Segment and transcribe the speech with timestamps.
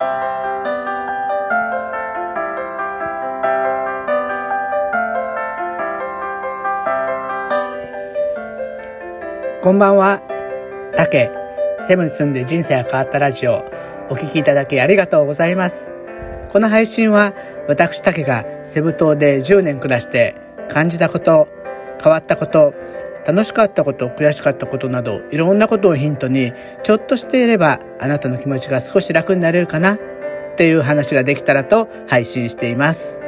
[0.00, 0.06] こ
[9.72, 10.22] んばんは。
[10.96, 11.32] たけ、
[11.80, 13.64] セブンに住んで人生が変わったラジオ、
[14.08, 15.90] お聴きいただきありがとうございます。
[16.52, 17.34] この配信は、
[17.66, 20.36] 私たけがセブ島で10年暮らして
[20.68, 21.48] 感じたこと、
[22.00, 22.72] 変わったこと、
[23.28, 29.98] 楽しかったこと、悔しかったことなど、いろんなことをヒントに、ちょっとしていれば、あなたの気持ちが少し楽になれるかなっ
[30.56, 33.20] ていう話ができたらと配信しています。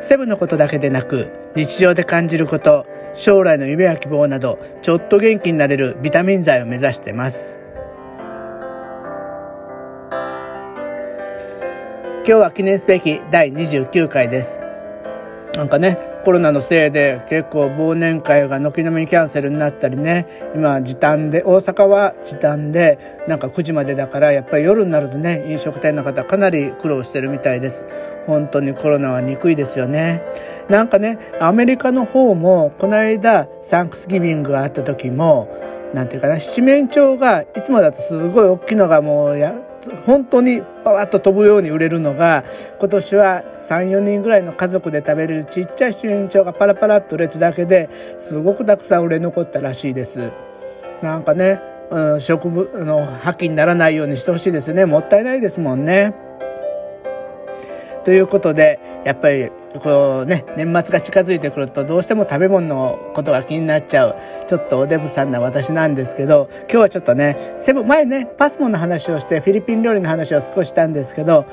[0.00, 2.84] セブのことだけでなく、日常で感じること、
[3.14, 7.60] 将来の夢や希望など、ちょっと元気になれるビタミン剤を目指してます。
[12.24, 14.58] 今日は記念すべき第29回です。
[15.54, 27.86] なんかね、コロナのせいで結構忘年会が軒並みキャンセルになったりね、今時短で、大阪は時短で、なんか9時までだからやっぱり夜になるとね、飲食店の方かなり苦労してるみたいです。
[28.26, 30.22] 本当にコロナは憎いですよね。
[30.68, 35.48] なんかね、アメリカの方も、この間サンクスギビングがあった時も、
[35.92, 39.54] なんていうかな、七面鳥がいつもだとすごい大きいのがもうや、
[40.06, 42.44] 本当にパワッと飛ぶように売れるのが
[42.78, 50.32] 今年は34人ぐらいの家族で食べれるちっちゃい七面鳥がパラパラっと売れただけですごくたくさん売れ残ったらしいです。
[51.02, 54.86] なんかね、うん、植物の破棄にならないようにしてほしいですね。
[54.86, 56.14] もったいないですもんね。
[58.04, 59.50] ということで、やっぱり、
[59.80, 64.16] こうね、年末が近づいてくるとどうしても食べ物のことが気になっちゃう、
[64.46, 71.46] ちょっとおデブさんな私なんですけど、今日はちょっとね、セブン、前ね、パスモの話をして、フィリピン料理の話を少ししたんですけど、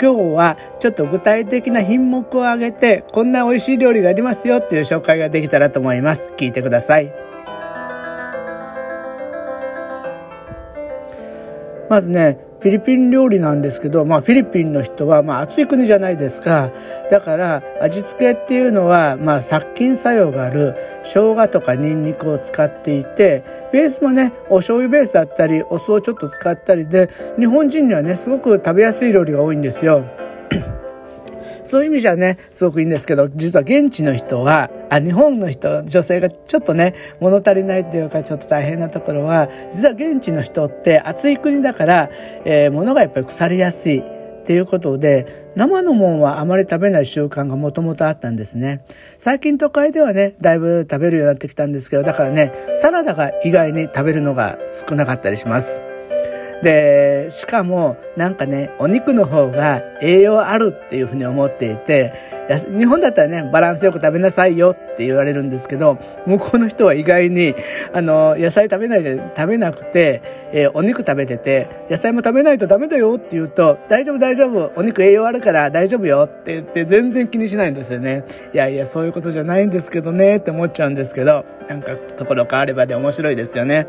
[0.00, 6.30] 今日はちょっと具体的な品目を挙げて、こんな美味しい料理がありますよっていう紹介ができたらと思います。
[6.36, 7.12] 聞いてください。
[11.88, 16.72] まずね、フィリピン料理なんですけど、まあ、フィリピンの人は、まあ、暑い国じゃないですか。
[17.10, 30.02] だから、味付けっていうのは、まあ、殺菌作用がある生姜とかニンニクを使っていて、ベースもね、お醤油ベースだったり、お酢をちょっと使ったりで、日本人にはね、すごく食べやすい料理が多いんですよ。
[31.64, 42.10] そういう意味じゃね、すごくいいんですけど、実は現地の人は、あ、日本の人、女性がちょっとね、物足りないっていうか、ちょっと大変なところは、実は現地の人って暑い国だから、
[42.44, 44.02] えー、物がやっぱり腐りやすい。
[44.44, 48.84] っていうことで、生のもんはあまり食べない習慣がもともとあったんですね。
[49.16, 55.93] 最近都会ではね、だいぶ食べるようになってきたんですけど、だからね、サラダが意外に食べるのが少なかったりします。
[56.64, 62.14] で、しかもなんかね、お肉の方が栄養あるっていうふうに思っていて、
[62.76, 67.54] 日本だったらね、バランスよく食べなさいよって言われるんですけど、向こうの人は意外に、
[67.92, 78.24] あの、野菜食べないじゃ、食べなくて、えー、お肉食べてて、野菜も食べないとダメだよって言うと、大丈夫大丈夫、お肉栄養あるから大丈夫よって言って全然気にしないんですよね。
[78.54, 83.86] いやいや、そういうことじゃないんですけどねって思っちゃうんですけど、なんかところ変わればで面白いですよね。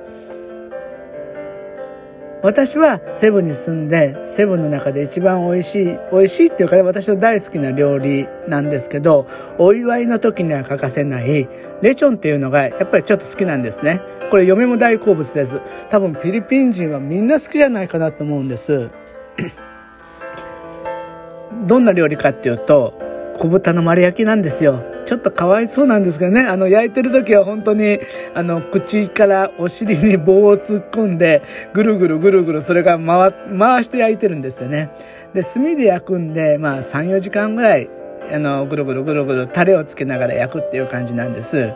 [2.45, 11.49] 私はセブンに住んで、セブンの中で一番美味しい、美味しいっていうかね、私の大好きな料理なんですけど、お祝いの時には欠かせない
[11.81, 13.99] レチョンっていうのがやっぱりちょっと好きなんですね。
[14.29, 15.59] これ嫁も大好物です。
[15.89, 18.91] 多分フィリピン人はみんな好きじゃないかなと思うんです。
[21.65, 23.04] どんな料理かっていうと、
[23.37, 24.83] 小豚の丸焼きなんですよ。
[25.05, 27.99] ちょっとかわいそうなんですけどね、あの、焼いてる時は本当に、
[28.33, 34.89] あの、口からお尻に棒を突っ込んで、ぐるぐるぐるぐるそれが回、回して焼いてるんですよね。
[35.33, 37.89] で、炭で焼くんで、まあ、3、4時間ぐらい、
[38.33, 41.73] あの、ぐるぐるぐるぐるタレをつけながら焼くっていう感じなんです。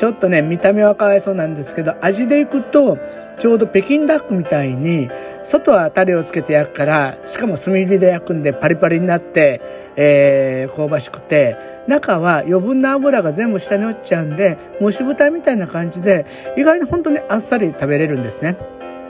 [0.00, 2.96] ちょっとね、見た目はかわいそうなんですけど、味でいくと、
[3.38, 5.10] ちょうど北京ダックみたいに、
[5.44, 9.60] 外はタレをつけて焼くから、しかも炭火で焼くんでパリパリになって、
[9.96, 16.24] えー、香ばしくて、中は余分な油が全部下に落ちちゃうんで、蒸し豚みたいな感じで、
[16.56, 18.56] 意外に本当にあっさり食べれるんですね。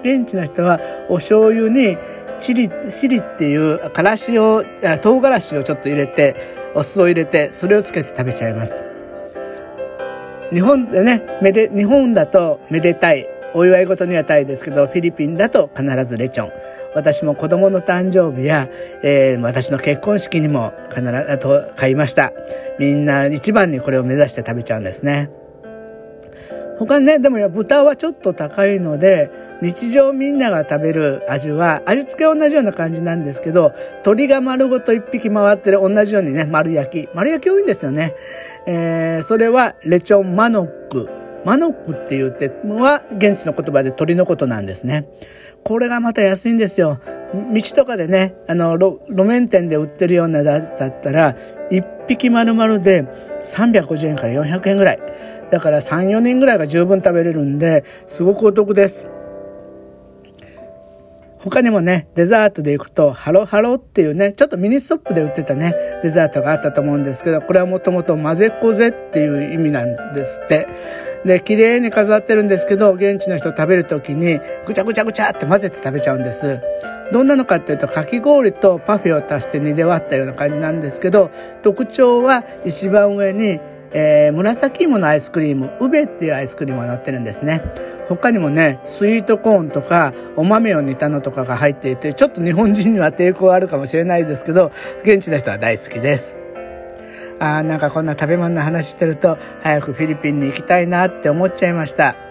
[0.03, 1.99] 現地の人はお醤油に
[2.41, 4.65] チリ、チリっていうからしを、
[5.03, 6.34] 唐辛子をちょっと入れて、
[6.75, 8.90] お酢を入れて、それをつけて食べちゃいます。
[10.53, 13.27] 日本でね、めで、日本だとめでたい。
[13.53, 16.53] お祝い事にはたいですけど、フィリピンだと必ずレチョン。
[16.95, 18.69] 私も子供の誕生日や、
[19.03, 22.33] えー、私の結婚式にも必ず、と買いました。
[22.79, 25.31] みんな一番にこれを目指して食べちゃうんですね。
[26.80, 29.30] 他にね、でも豚はちょっと高いので、
[29.60, 37.09] 日常みんなが食べる味は、味付けは同じような感じなんですけど、鶏が丸ごと一匹回ってる同じようにね、丸焼き。
[37.15, 38.15] 丸焼き多いんですよね。
[38.66, 41.10] えー、それはレチョンマノック。
[41.44, 45.06] マノックって言っては現地の言葉で鳥のことなんですね。
[45.62, 46.98] これがまた安いんですよ。
[47.34, 51.36] 道とかでね、あの、路面店で売ってるようなやつだったら、
[51.71, 53.04] 1匹丸々で
[53.44, 54.98] 350円から400円ぐらい。
[55.51, 59.09] だから3、4人ぐらいが十分食べれるんで、すごくお得です。
[61.43, 70.69] 他にもね、デザートで行くと、ハロハロっていうね、ちょっとミニストップで売ってたね、デザートがあったと思うんですけど、これはもともと混ぜこぜっていう意味なんですって。
[71.25, 76.61] で、綺麗に飾ってるんですけど、現地の人食べるときに、ぐちゃぐちゃぐちゃって混ぜて食べちゃうんです。
[77.11, 81.31] どんなのかっていうと、かき氷とパフェを足して2で割ったような感じなんですけど、
[81.63, 83.61] 特徴は一番上に
[83.92, 87.63] えー、紫芋のアイスクリーム、ウベっていうアイスクリームが載ってるんですね。
[88.09, 94.72] 他にもね、スイートコーンとか、お豆を煮たのとかが入っていて、ちょっと日本人には抵抗あるかもしれないですけど、
[95.03, 96.37] 現地の人は大好きです。
[97.39, 102.29] あーなんかこんな食べ物の話してると、早くフィリピンに行きたいなって思っちゃいました。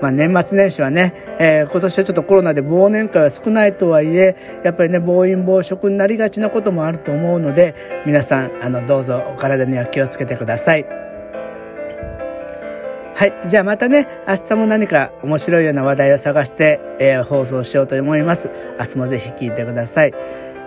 [0.00, 7.74] まあ、年末年始はね、えー、今年はちょっとコロナで忘年会は少ないとはいえやっぱりね暴飲暴食になりがちなこともあると思うので
[8.06, 11.08] 皆さんあのどうぞお体には気をつけてください。
[13.18, 13.32] はい。
[13.48, 18.48] じゃあまたね、明日も何か面白いような話題を探して、えー、放送しようと思います。
[18.78, 20.14] 明日もぜひ聞いてください。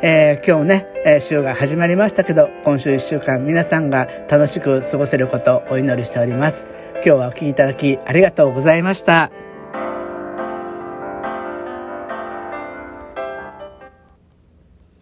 [0.02, 6.68] えー、今日ね、えー、週が始まりましたけど、今週1週間皆さんが楽しく過ごせることをお祈りしております。
[7.04, 9.32] 今日はお聴きいただきありがとうございました。